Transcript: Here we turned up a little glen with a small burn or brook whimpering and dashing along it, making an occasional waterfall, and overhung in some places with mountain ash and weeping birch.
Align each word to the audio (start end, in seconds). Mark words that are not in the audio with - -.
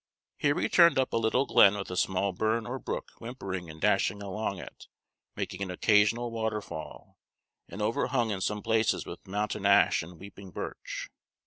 Here 0.37 0.55
we 0.55 0.67
turned 0.67 0.97
up 0.97 1.13
a 1.13 1.17
little 1.17 1.45
glen 1.45 1.77
with 1.77 1.91
a 1.91 1.95
small 1.95 2.33
burn 2.33 2.65
or 2.65 2.79
brook 2.79 3.09
whimpering 3.19 3.69
and 3.69 3.79
dashing 3.79 4.19
along 4.19 4.57
it, 4.57 4.87
making 5.35 5.61
an 5.61 5.69
occasional 5.69 6.31
waterfall, 6.31 7.19
and 7.69 7.83
overhung 7.83 8.31
in 8.31 8.41
some 8.41 8.63
places 8.63 9.05
with 9.05 9.27
mountain 9.27 9.63
ash 9.63 10.01
and 10.01 10.19
weeping 10.19 10.49
birch. 10.49 11.07